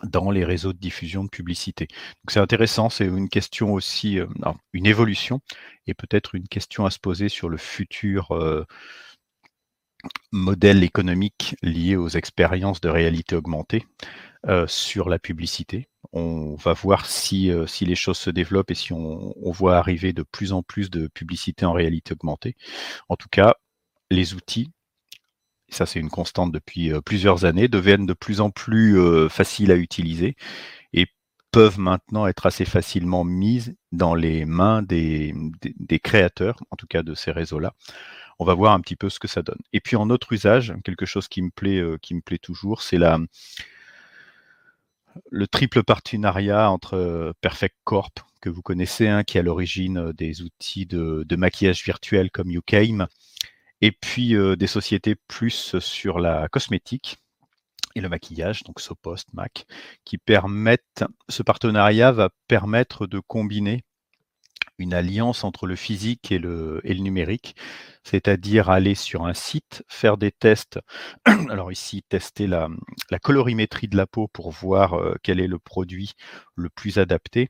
dans 0.04 0.32
les 0.32 0.46
réseaux 0.46 0.74
de 0.74 0.78
diffusion 0.78 1.24
de 1.24 1.30
publicité. 1.30 1.88
C'est 2.28 2.40
intéressant, 2.40 2.90
c'est 2.90 3.06
une 3.06 3.30
question 3.30 3.74
aussi, 3.74 4.20
euh, 4.20 4.28
une 4.74 4.86
évolution 4.86 5.42
et 5.88 5.94
peut-être 5.94 6.36
une 6.36 6.48
question 6.48 6.86
à 6.86 6.92
se 6.92 7.00
poser 7.00 7.30
sur 7.30 7.50
le 7.50 7.58
futur 7.58 8.32
modèle 10.32 10.84
économique 10.84 11.56
lié 11.62 11.96
aux 11.96 12.10
expériences 12.10 12.82
de 12.82 12.90
réalité 12.90 13.36
augmentée 13.36 13.86
sur 14.68 15.10
la 15.10 15.20
publicité. 15.20 15.90
On 16.12 16.56
va 16.56 16.74
voir 16.74 17.06
si, 17.06 17.52
euh, 17.52 17.68
si 17.68 17.86
les 17.86 17.96
choses 17.96 18.18
se 18.18 18.30
développent 18.30 18.72
et 18.72 18.76
si 18.76 18.94
on, 18.94 19.34
voit 19.52 19.78
arriver 19.78 20.14
de 20.14 20.24
plus 20.24 20.54
en 20.54 20.64
plus 20.64 20.90
de 20.90 21.08
publicité 21.08 21.66
en 21.66 21.74
réalité 21.74 22.14
augmentée. 22.14 22.56
En 23.10 23.16
tout 23.16 23.30
cas, 23.30 23.56
les 24.10 24.34
outils, 24.34 24.72
ça 25.70 25.86
c'est 25.86 26.00
une 26.00 26.10
constante 26.10 26.52
depuis 26.52 26.92
euh, 26.92 27.02
plusieurs 27.02 27.46
années, 27.46 27.68
deviennent 27.68 28.06
de 28.06 28.14
plus 28.14 28.42
en 28.42 28.50
plus 28.50 28.98
euh, 29.00 29.30
faciles 29.30 29.72
à 29.72 29.76
utiliser 29.76 30.36
et 30.94 31.08
peuvent 31.52 31.80
maintenant 31.80 32.28
être 32.28 32.46
assez 32.46 32.66
facilement 32.66 33.24
mises 33.24 33.76
dans 33.92 34.16
les 34.16 34.46
mains 34.46 34.82
des 34.84 35.34
créateurs, 36.04 36.58
en 36.72 36.76
tout 36.76 36.88
cas 36.88 37.04
de 37.04 37.14
ces 37.16 37.32
réseaux-là. 37.32 37.74
On 38.40 38.46
va 38.46 38.54
voir 38.54 38.74
un 38.74 38.80
petit 38.80 38.96
peu 38.96 39.10
ce 39.10 39.20
que 39.20 39.28
ça 39.28 39.42
donne. 39.42 39.60
Et 39.74 39.82
puis 39.82 39.96
en 39.96 40.10
autre 40.10 40.32
usage, 40.34 40.74
quelque 40.84 41.06
chose 41.06 41.28
qui 41.28 41.42
me 41.42 41.50
plaît, 41.50 41.84
qui 42.02 42.16
me 42.16 42.22
plaît 42.22 42.38
toujours, 42.38 42.82
c'est 42.82 42.98
la, 42.98 43.20
le 45.30 45.48
triple 45.48 45.84
partenariat 45.84 46.70
entre 46.72 46.96
euh, 46.96 47.34
Perfect 47.42 47.76
Corp, 47.84 48.20
que 48.42 48.50
vous 48.50 48.62
connaissez, 48.62 49.08
hein, 49.08 49.24
qui 49.24 49.38
est 49.38 49.42
à 49.42 49.44
l'origine 49.44 49.98
euh, 49.98 50.14
des 50.14 50.42
outils 50.42 50.86
de, 50.86 51.26
maquillage 51.36 51.84
virtuel 51.84 52.32
comme 52.32 52.52
YouCame, 52.52 53.08
et 53.82 53.92
puis 53.92 54.36
euh, 54.36 54.56
des 54.56 54.68
sociétés 54.68 55.16
plus 55.16 55.78
sur 55.80 56.20
la 56.20 56.48
cosmétique 56.50 57.18
et 57.96 58.02
le 58.02 58.10
maquillage, 58.10 58.64
donc 58.64 58.80
Sopost, 58.80 59.34
Mac, 59.34 59.66
qui 60.06 60.18
permettent, 60.18 61.04
ce 61.28 61.44
partenariat 61.44 62.12
va 62.12 62.30
permettre 62.48 63.08
de 63.08 63.20
combiner 63.20 63.84
une 64.80 64.94
alliance 64.94 65.44
entre 65.44 65.68
le 65.68 65.76
physique 65.76 66.32
et 66.32 66.40
le, 66.40 66.82
numérique, 66.86 67.56
c'est-à-dire 68.04 68.70
aller 68.70 68.96
sur 68.96 69.26
un 69.26 69.34
site, 69.34 69.84
faire 69.88 70.18
des 70.18 70.32
tests. 70.32 70.80
Alors 71.26 71.72
ici, 71.72 72.04
tester 72.08 72.48
la, 72.48 72.70
colorimétrie 73.22 73.88
de 73.88 73.98
la 73.98 74.08
peau 74.08 74.28
pour 74.28 74.52
voir 74.52 74.94
euh, 74.94 75.16
quel 75.22 75.40
est 75.40 75.48
le 75.48 75.60
produit 75.60 76.14
le 76.56 76.70
plus 76.70 76.98
adapté, 76.98 77.50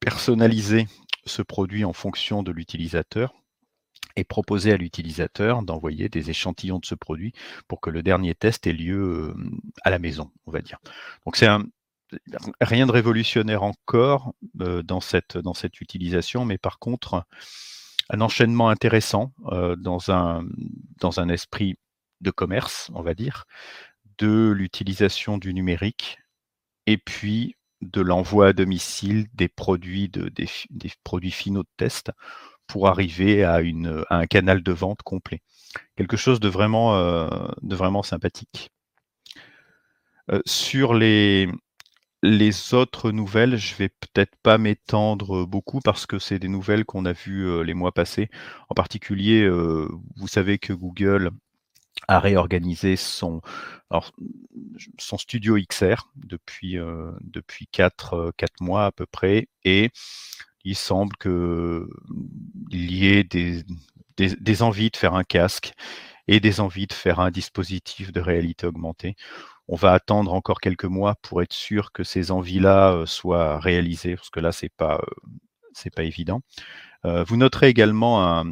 personnaliser 0.00 0.86
ce 1.24 1.42
produit 1.42 1.84
en 1.84 1.92
fonction 1.92 2.42
de 2.42 2.52
l'utilisateur 2.52 3.32
et 4.16 4.24
proposer 4.24 4.72
à 4.72 4.76
l'utilisateur 4.76 5.62
d'envoyer 5.62 6.08
des 6.08 6.30
échantillons 6.30 6.78
de 6.78 6.86
ce 6.86 6.94
produit 6.94 7.32
pour 7.68 7.80
que 7.80 7.90
le 7.90 8.02
dernier 8.02 8.34
test 8.34 8.66
ait 8.66 8.72
lieu 8.72 9.34
euh, 9.34 9.34
à 9.82 9.90
la 9.90 9.98
maison, 9.98 10.30
on 10.46 10.50
va 10.50 10.60
dire. 10.60 10.78
Donc 11.24 11.36
c'est 11.36 11.46
un, 11.46 11.64
rien 12.60 12.86
de 12.86 12.92
révolutionnaire 12.92 13.62
encore 13.62 14.32
euh, 14.60 14.82
dans, 14.82 15.00
cette, 15.00 15.38
dans 15.38 15.54
cette 15.54 15.80
utilisation, 15.80 16.44
mais 16.44 16.58
par 16.58 16.78
contre, 16.78 17.24
un 18.10 18.20
enchaînement 18.20 18.68
intéressant 18.68 19.32
euh, 19.46 19.76
dans, 19.76 20.10
un, 20.10 20.44
dans 21.00 21.20
un 21.20 21.28
esprit 21.28 21.76
de 22.20 22.30
commerce, 22.30 22.90
on 22.94 23.02
va 23.02 23.14
dire, 23.14 23.44
de 24.18 24.50
l'utilisation 24.50 25.38
du 25.38 25.52
numérique 25.52 26.18
et 26.86 26.96
puis 26.96 27.56
de 27.82 28.00
l'envoi 28.00 28.48
à 28.48 28.52
domicile 28.52 29.26
des 29.34 29.48
produits, 29.48 30.08
de, 30.08 30.30
des, 30.30 30.92
produits 31.04 31.30
finaux 31.30 31.62
de 31.62 31.68
test 31.76 32.10
pour 32.66 32.88
arriver 32.88 33.44
à, 33.44 33.60
une, 33.60 34.04
à, 34.08 34.16
un 34.16 34.26
canal 34.26 34.62
de 34.62 34.72
vente 34.72 35.02
complet. 35.02 35.42
Quelque 35.96 36.16
chose 36.16 36.40
de 36.40 36.48
vraiment, 36.48 36.96
euh, 36.96 37.28
de 37.62 37.76
vraiment 37.76 38.02
sympathique. 38.02 38.70
sur 40.46 40.94
les, 40.94 41.48
les 42.22 42.74
autres 42.74 43.10
nouvelles, 43.12 43.56
je 43.56 43.74
vais 43.76 43.88
peut-être 43.88 44.34
pas 44.42 44.58
m'étendre 44.58 45.46
beaucoup 45.46 45.80
parce 45.80 46.06
que 46.06 46.18
c'est 46.18 46.38
des 46.38 46.48
nouvelles 46.48 46.84
qu'on 46.84 47.04
a 47.04 47.12
vues 47.12 47.64
les 47.64 47.74
mois 47.74 47.92
passés. 47.92 48.30
En 48.68 48.74
particulier, 48.74 49.48
vous 49.48 50.28
savez 50.28 50.58
que 50.58 50.72
Google 50.72 51.30
a 52.08 52.20
réorganisé 52.20 52.96
son, 52.96 53.40
studio 55.18 55.56
XR 55.56 56.10
depuis, 56.16 56.78
depuis 57.20 57.66
4, 57.68 58.32
mois 58.60 58.86
à 58.86 58.92
peu 58.92 59.06
près 59.06 59.48
et 59.64 59.90
il 60.64 60.76
semble 60.76 61.16
qu'il 61.16 61.86
y 62.72 63.06
ait 63.06 63.24
des 63.24 64.62
envies 64.62 64.90
de 64.90 64.96
faire 64.96 65.14
un 65.14 65.24
casque 65.24 65.72
et 66.28 66.40
des 66.40 66.60
envies 66.60 66.86
de 66.86 66.92
faire 66.92 67.20
un 67.20 67.30
dispositif 67.30 68.12
de 68.12 68.20
réalité 68.20 68.66
augmentée 68.66 69.16
on 69.68 69.76
va 69.76 69.92
attendre 69.92 70.32
encore 70.32 70.60
quelques 70.60 70.84
mois 70.84 71.16
pour 71.22 71.42
être 71.42 71.52
sûr 71.52 71.92
que 71.92 72.04
ces 72.04 72.30
envies-là 72.30 72.92
euh, 72.92 73.06
soient 73.06 73.58
réalisées, 73.58 74.16
parce 74.16 74.30
que 74.30 74.40
là, 74.40 74.52
c'est 74.52 74.68
pas, 74.68 75.00
euh, 75.00 75.90
pas 75.94 76.04
évident. 76.04 76.42
Euh, 77.04 77.24
vous 77.24 77.36
noterez 77.36 77.68
également 77.68 78.44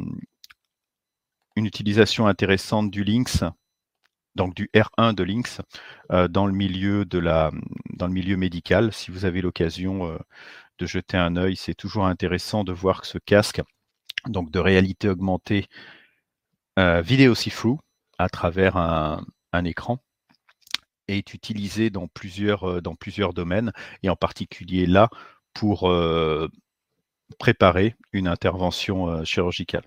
une 1.55 1.65
utilisation 1.65 2.27
intéressante 2.27 2.91
du 2.91 3.03
Lynx, 3.03 3.43
donc 4.35 4.53
du 4.55 4.69
R1 4.75 5.13
de 5.13 5.23
Lynx, 5.23 5.61
dans, 6.29 6.45
le 6.45 6.53
milieu 6.53 7.05
de 7.05 7.19
la, 7.19 7.51
dans 7.93 8.07
le 8.07 8.13
milieu 8.13 8.37
médical. 8.37 8.93
Si 8.93 9.11
vous 9.11 9.25
avez 9.25 9.41
l'occasion 9.41 10.19
de 10.77 10.85
jeter 10.85 11.17
un 11.17 11.35
œil, 11.37 11.55
c'est 11.55 11.73
toujours 11.73 12.05
intéressant 12.05 12.63
de 12.63 12.73
voir 12.73 13.01
que 13.01 13.07
ce 13.07 13.17
casque, 13.17 13.61
donc 14.27 14.51
de 14.51 14.59
réalité 14.59 15.09
augmentée, 15.09 15.67
vidéo 16.77 17.35
see-through, 17.35 17.79
à 18.17 18.29
travers 18.29 18.77
un 18.77 19.65
écran, 19.65 19.99
est 21.07 21.33
utilisé 21.33 21.89
dans 21.89 22.07
plusieurs, 22.07 22.69
euh, 22.69 22.81
dans 22.81 22.95
plusieurs 22.95 23.33
domaines, 23.33 23.71
et 24.03 24.09
en 24.09 24.15
particulier 24.15 24.85
là 24.85 25.09
pour 25.53 25.89
euh, 25.89 26.49
préparer 27.39 27.95
une 28.11 28.27
intervention 28.27 29.09
euh, 29.09 29.23
chirurgicale. 29.23 29.83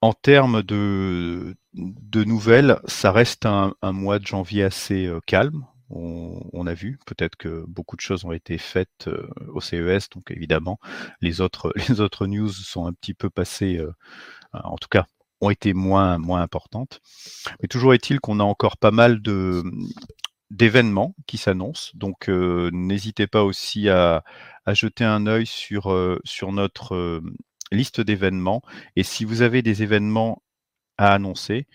En 0.00 0.12
termes 0.12 0.62
de, 0.62 1.54
de, 1.74 2.24
nouvelles, 2.24 2.80
ça 2.86 3.12
reste 3.12 3.46
un, 3.46 3.74
mois 3.82 4.18
de 4.18 4.26
janvier 4.26 4.64
assez 4.64 5.08
calme. 5.26 5.64
On, 5.94 6.66
a 6.66 6.74
vu, 6.74 6.98
peut-être 7.06 7.36
que 7.36 7.64
beaucoup 7.68 7.96
de 7.96 8.00
choses 8.00 8.24
ont 8.24 8.32
été 8.32 8.56
faites 8.58 9.08
au 9.48 9.60
CES, 9.60 10.08
donc 10.10 10.30
évidemment, 10.30 10.78
les 11.20 11.40
autres, 11.40 11.72
les 11.88 12.00
autres 12.00 12.26
news 12.26 12.48
sont 12.48 12.86
un 12.86 12.92
petit 12.92 13.14
peu 13.14 13.30
passées, 13.30 13.80
en 14.52 14.76
tout 14.76 14.88
cas 14.88 15.06
ont 15.42 15.50
été 15.50 15.74
moins, 15.74 16.18
moins 16.18 16.40
importantes. 16.40 17.00
Mais 17.60 17.68
toujours 17.68 17.94
est-il 17.94 18.20
qu'on 18.20 18.40
a 18.40 18.44
encore 18.44 18.76
pas 18.76 18.92
mal 18.92 19.20
de 19.20 19.62
d'événements 20.52 21.16
qui 21.26 21.38
s'annoncent. 21.38 21.90
Donc 21.94 22.28
euh, 22.28 22.70
n'hésitez 22.72 23.26
pas 23.26 23.42
aussi 23.42 23.88
à, 23.88 24.22
jeter 24.68 25.04
un 25.04 25.26
œil 25.26 25.46
sur, 25.46 25.90
euh, 25.90 26.20
sur 26.24 26.52
notre 26.52 26.94
euh, 26.94 27.22
liste 27.72 28.00
d'événements. 28.00 28.62
Et 28.94 29.02
si 29.02 29.24
vous 29.24 29.42
avez 29.42 29.62
des 29.62 29.82
événements 29.82 30.42
à 30.98 31.14
annoncer, 31.14 31.66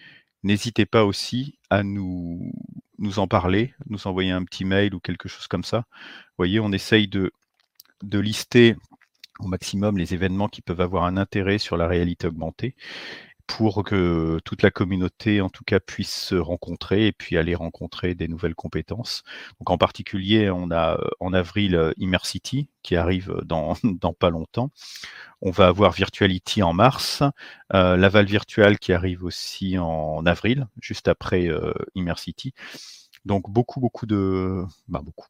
n'hésitez 0.43 0.85
pas 0.85 1.05
aussi 1.05 1.57
à 1.69 1.83
nous, 1.83 2.51
nous 2.99 3.19
en 3.19 3.27
parler, 3.27 3.73
nous 3.89 4.07
envoyer 4.07 4.31
un 4.31 4.43
petit 4.43 4.65
mail 4.65 4.93
ou 4.95 4.99
quelque 4.99 5.29
chose 5.29 5.47
comme 5.47 5.63
ça. 5.63 5.85
Vous 5.89 6.37
voyez, 6.39 6.59
on 6.59 6.71
essaye 6.71 7.07
de, 7.07 7.31
de 8.03 8.19
lister 8.19 8.75
au 9.39 9.47
maximum 9.47 9.97
les 9.97 10.13
événements 10.13 10.47
qui 10.47 10.61
peuvent 10.61 10.81
avoir 10.81 11.03
un 11.05 11.17
intérêt 11.17 11.57
sur 11.57 11.77
la 11.77 11.87
réalité 11.87 12.27
augmentée 12.27 12.75
pour 13.47 13.83
que 13.83 14.39
toute 14.45 14.61
la 14.61 14.71
communauté, 14.71 15.41
en 15.41 15.49
tout 15.49 15.63
cas, 15.63 15.79
puisse 15.79 16.13
se 16.13 16.35
rencontrer 16.35 17.07
et 17.07 17.11
puis 17.13 17.37
aller 17.37 17.55
rencontrer 17.55 18.13
des 18.15 18.27
nouvelles 18.27 18.55
compétences. 18.55 19.23
Donc, 19.59 19.69
en 19.69 19.77
particulier, 19.77 20.49
on 20.51 20.69
a 20.71 20.99
en 21.19 21.33
avril 21.33 21.93
Immersity 21.97 22.69
qui 22.83 22.95
arrive 22.95 23.33
dans, 23.45 23.75
dans 23.83 24.13
pas 24.13 24.29
longtemps. 24.29 24.71
On 25.41 25.51
va 25.51 25.67
avoir 25.67 25.91
Virtuality 25.93 26.63
en 26.63 26.73
mars, 26.73 27.23
euh, 27.73 27.97
Laval 27.97 28.25
Virtual 28.25 28.79
qui 28.79 28.93
arrive 28.93 29.23
aussi 29.23 29.77
en 29.77 30.25
avril, 30.25 30.67
juste 30.81 31.07
après 31.07 31.47
euh, 31.47 31.73
Immersity. 31.95 32.53
Donc, 33.25 33.49
beaucoup, 33.49 33.79
beaucoup 33.79 34.05
de. 34.05 34.63
Bah, 34.87 35.01
beaucoup 35.03 35.27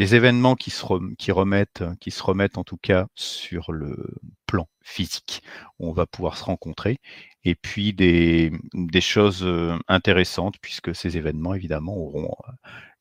des 0.00 0.14
événements 0.14 0.54
qui 0.54 0.70
se, 0.70 0.82
remettent, 0.86 1.84
qui 2.00 2.10
se 2.10 2.22
remettent 2.22 2.56
en 2.56 2.64
tout 2.64 2.78
cas 2.78 3.06
sur 3.14 3.70
le 3.70 4.16
plan 4.46 4.66
physique. 4.82 5.42
On 5.78 5.92
va 5.92 6.06
pouvoir 6.06 6.38
se 6.38 6.44
rencontrer. 6.44 6.96
Et 7.44 7.54
puis 7.54 7.92
des, 7.92 8.50
des 8.72 9.02
choses 9.02 9.42
euh, 9.42 9.78
intéressantes, 9.88 10.54
puisque 10.62 10.94
ces 10.94 11.18
événements, 11.18 11.52
évidemment, 11.52 11.98
auront 11.98 12.34
euh, 12.48 12.52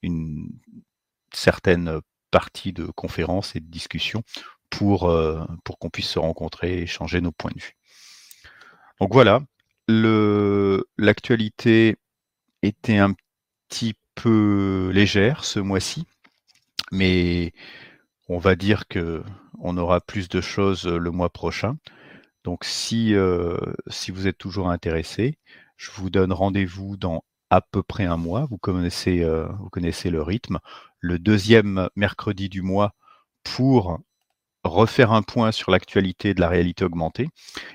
une 0.01 0.49
certaine 1.31 2.01
partie 2.31 2.73
de 2.73 2.87
conférences 2.87 3.55
et 3.55 3.61
de 3.61 3.67
discussions 3.67 4.23
pour, 4.69 5.09
euh, 5.09 5.45
pour 5.63 5.79
qu'on 5.79 5.89
puisse 5.89 6.09
se 6.09 6.19
rencontrer 6.19 6.79
et 6.79 6.81
échanger 6.81 7.21
nos 7.21 7.31
points 7.31 7.53
de 7.55 7.61
vue. 7.61 7.77
Donc 8.99 9.13
voilà, 9.13 9.39
l'actualité 10.97 11.95
était 12.61 12.97
un 12.97 13.13
petit 13.69 13.93
peu 14.15 14.91
légère 14.93 15.45
ce 15.45 15.61
mois-ci 15.61 16.05
mais 16.91 17.53
on 18.27 18.37
va 18.37 18.55
dire 18.55 18.87
que 18.87 19.23
on 19.59 19.77
aura 19.77 20.01
plus 20.01 20.29
de 20.29 20.41
choses 20.41 20.85
le 20.87 21.11
mois 21.11 21.29
prochain. 21.29 21.77
Donc 22.43 22.63
si, 22.63 23.13
si 23.87 24.11
vous 24.11 24.27
êtes 24.27 24.37
toujours 24.37 24.69
intéressé, 24.69 25.37
je 25.77 25.91
vous 25.91 26.09
donne 26.09 26.31
rendez-vous 26.31 26.97
dans 26.97 27.23
à 27.49 27.61
peu 27.61 27.83
près 27.83 28.05
un 28.05 28.17
mois. 28.17 28.47
Vous 28.49 28.57
connaissez, 28.57 29.23
vous 29.59 29.69
connaissez 29.69 30.09
le 30.09 30.21
rythme. 30.21 30.59
Le 30.99 31.19
deuxième 31.19 31.89
mercredi 31.95 32.49
du 32.49 32.61
mois 32.61 32.93
pour 33.43 33.99
refaire 34.63 35.11
un 35.11 35.21
point 35.21 35.51
sur 35.51 35.71
l'actualité 35.71 36.33
de 36.33 36.41
la 36.41 36.49
réalité 36.49 36.85
augmentée. 36.85 37.29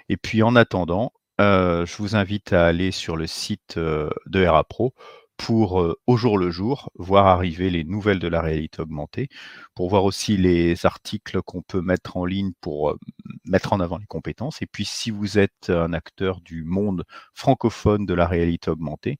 Et 0.09 0.17
puis 0.17 0.43
en 0.43 0.57
attendant, 0.57 1.13
je 1.39 1.97
vous 1.99 2.17
invite 2.17 2.53
à 2.53 2.67
aller 2.67 2.91
sur 2.91 3.17
le 3.17 3.27
site 3.27 3.79
de 3.79 4.47
RAPro 4.47 4.95
pour 5.37 5.97
au 6.07 6.17
jour 6.17 6.39
le 6.39 6.51
jour 6.51 6.91
voir 6.97 7.27
arriver 7.27 7.71
les 7.71 7.85
nouvelles 7.85 8.19
de 8.19 8.29
la 8.29 8.41
réalité 8.41 8.81
augmentée, 8.83 9.29
pour 9.75 9.89
voir 9.91 10.05
aussi 10.05 10.37
les 10.37 10.87
articles 10.87 11.43
qu'on 11.43 11.63
peut 11.63 11.81
mettre 11.83 12.17
en 12.17 12.25
ligne 12.25 12.53
pour 12.61 12.97
mettre 13.45 13.73
en 13.73 13.81
avant 13.81 13.99
les 13.99 14.07
compétences. 14.07 14.63
Et 14.63 14.67
puis 14.67 14.85
si 14.85 15.11
vous 15.11 15.39
êtes 15.39 15.71
un 15.71 15.93
acteur 15.93 16.41
du 16.41 16.65
monde 16.65 17.05
francophone 17.35 18.07
de 18.07 18.15
la 18.15 18.27
réalité 18.27 18.71
augmentée, 18.71 19.19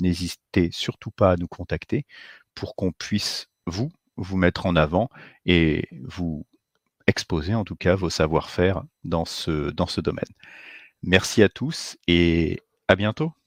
n'hésitez 0.00 0.70
surtout 0.72 1.10
pas 1.10 1.32
à 1.32 1.36
nous 1.36 1.48
contacter 1.48 2.04
pour 2.54 2.74
qu'on 2.76 2.92
puisse 2.92 3.48
vous 3.66 3.90
vous 4.16 4.36
mettre 4.36 4.66
en 4.66 4.76
avant 4.76 5.08
et 5.46 5.88
vous 6.02 6.44
exposer 7.06 7.54
en 7.54 7.64
tout 7.64 7.76
cas 7.76 7.94
vos 7.94 8.10
savoir-faire 8.10 8.82
dans 9.04 9.24
ce, 9.24 9.70
dans 9.70 9.86
ce 9.86 10.00
domaine. 10.00 10.24
Merci 11.02 11.42
à 11.42 11.48
tous 11.48 11.96
et 12.06 12.60
à 12.88 12.96
bientôt. 12.96 13.37